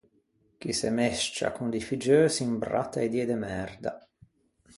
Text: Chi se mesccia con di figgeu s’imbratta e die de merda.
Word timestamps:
Chi 0.57 0.73
se 0.73 0.89
mesccia 0.99 1.47
con 1.55 1.69
di 1.73 1.79
figgeu 1.87 2.25
s’imbratta 2.33 2.97
e 3.05 3.07
die 3.13 3.25
de 3.29 3.35
merda. 3.45 3.93